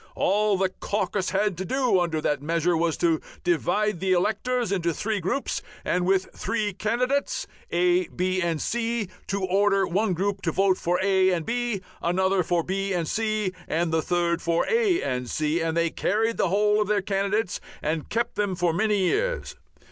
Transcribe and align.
All 0.15 0.57
the 0.57 0.69
caucus 0.69 1.29
had 1.29 1.55
to 1.59 1.63
do 1.63 1.99
under 1.99 2.21
that 2.21 2.41
measure 2.41 2.75
was 2.75 2.97
to 2.97 3.21
divide 3.43 3.99
the 3.99 4.13
electors 4.13 4.71
into 4.71 4.95
three 4.95 5.19
groups 5.19 5.61
and 5.85 6.07
with 6.07 6.27
three 6.35 6.73
candidates, 6.73 7.45
A., 7.69 8.07
B., 8.07 8.41
and 8.41 8.59
C., 8.59 9.09
to 9.27 9.43
order 9.45 9.85
one 9.85 10.13
group 10.15 10.41
to 10.41 10.51
vote 10.51 10.79
for 10.79 10.99
A. 11.03 11.29
and 11.29 11.45
B., 11.45 11.83
another 12.01 12.41
for 12.41 12.63
B. 12.63 12.93
and 12.93 13.07
C., 13.07 13.51
and 13.67 13.91
the 13.93 14.01
third 14.01 14.41
for 14.41 14.65
A. 14.67 15.03
and 15.03 15.29
C., 15.29 15.61
and 15.61 15.77
they 15.77 15.91
carried 15.91 16.37
the 16.37 16.49
whole 16.49 16.81
of 16.81 16.87
their 16.87 17.03
candidates 17.03 17.61
and 17.79 18.09
kept 18.09 18.33
them 18.33 18.55
for 18.55 18.73
many 18.73 18.97
years. 18.97 19.55